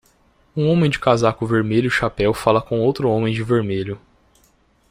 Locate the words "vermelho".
1.45-1.85, 3.43-4.01